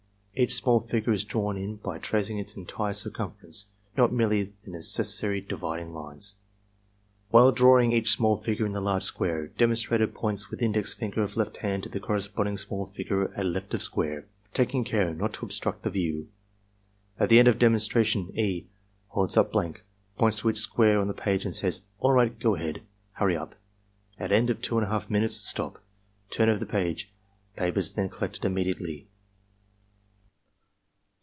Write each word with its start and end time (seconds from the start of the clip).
Each 0.33 0.55
small 0.55 0.79
figure 0.79 1.11
is 1.11 1.25
drawn 1.25 1.57
in 1.57 1.75
by 1.75 1.99
tracing 1.99 2.39
its 2.39 2.55
entire 2.55 2.93
circumference, 2.93 3.67
not 3.97 4.13
merely 4.13 4.53
the 4.63 4.71
necessary 4.71 5.41
dividing 5.41 5.93
lines.. 5.93 6.35
While 7.31 7.49
88 7.49 7.49
ARMY 7.49 7.51
MENTAL 7.51 7.51
TESTS 7.51 7.59
drawing 7.59 7.91
each 7.91 8.09
small 8.11 8.37
figure 8.37 8.65
in 8.65 8.71
the 8.71 8.81
large 8.81 9.03
square, 9.03 9.47
demonstrator 9.47 10.07
points 10.07 10.49
with 10.49 10.61
index 10.61 10.93
finger 10.93 11.21
of 11.21 11.35
left 11.35 11.57
hand 11.57 11.83
to 11.83 11.89
the 11.89 11.99
corresponding 11.99 12.57
small 12.57 12.85
figure 12.87 13.31
at 13.35 13.45
left 13.45 13.73
of 13.73 13.81
square, 13.81 14.25
taking 14.53 14.85
care 14.85 15.13
not 15.13 15.33
to 15.33 15.45
obstruct 15.45 15.83
the 15.83 15.89
view. 15.91 16.29
At 17.19 17.27
the 17.27 17.37
end 17.37 17.49
of 17.49 17.59
demonstration 17.59 18.31
E. 18.39 18.67
holds 19.09 19.35
up 19.35 19.51
blank, 19.51 19.83
points 20.17 20.39
to 20.39 20.49
each 20.49 20.59
square 20.59 21.01
on 21.01 21.09
the 21.09 21.13
page 21.13 21.43
and 21.43 21.53
says, 21.53 21.83
"All 21.99 22.13
right. 22.13 22.39
Go 22.39 22.55
ahead. 22.55 22.81
Hurry 23.15 23.35
up!" 23.35 23.53
At 24.17 24.31
end 24.31 24.49
of 24.49 24.61
2^/2 24.61 25.09
minutes, 25.09 25.35
"Stop! 25.35 25.83
Turn 26.29 26.47
over 26.47 26.57
the 26.59 26.65
page.'' 26.65 27.11
Papers 27.57 27.91
are 27.91 27.95
then 27.97 28.09
collected 28.09 28.45
immediately. 28.45 29.07